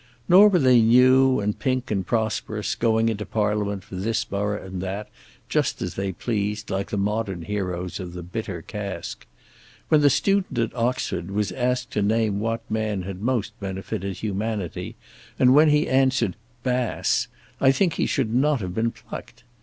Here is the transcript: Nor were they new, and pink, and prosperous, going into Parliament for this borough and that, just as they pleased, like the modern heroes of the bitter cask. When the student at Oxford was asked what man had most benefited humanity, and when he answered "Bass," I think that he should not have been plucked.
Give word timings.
Nor 0.27 0.47
were 0.49 0.57
they 0.57 0.81
new, 0.81 1.39
and 1.39 1.59
pink, 1.59 1.91
and 1.91 2.07
prosperous, 2.07 2.73
going 2.73 3.07
into 3.07 3.23
Parliament 3.23 3.83
for 3.83 3.97
this 3.97 4.25
borough 4.25 4.65
and 4.65 4.81
that, 4.81 5.09
just 5.47 5.79
as 5.79 5.93
they 5.93 6.11
pleased, 6.11 6.71
like 6.71 6.89
the 6.89 6.97
modern 6.97 7.43
heroes 7.43 7.99
of 7.99 8.13
the 8.13 8.23
bitter 8.23 8.63
cask. 8.63 9.27
When 9.89 10.01
the 10.01 10.09
student 10.09 10.57
at 10.57 10.75
Oxford 10.75 11.29
was 11.29 11.51
asked 11.51 11.95
what 11.95 12.61
man 12.67 13.03
had 13.03 13.21
most 13.21 13.51
benefited 13.59 14.17
humanity, 14.17 14.95
and 15.37 15.53
when 15.53 15.69
he 15.69 15.87
answered 15.87 16.35
"Bass," 16.63 17.27
I 17.59 17.71
think 17.71 17.91
that 17.93 17.97
he 17.97 18.05
should 18.07 18.33
not 18.33 18.59
have 18.61 18.73
been 18.73 18.89
plucked. 18.89 19.43